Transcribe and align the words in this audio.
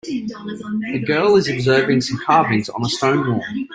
A 0.95 0.97
girl 0.97 1.35
is 1.35 1.47
observing 1.47 2.01
some 2.01 2.17
carvings 2.25 2.69
on 2.69 2.83
a 2.83 2.89
stone 2.89 3.33
wall. 3.33 3.45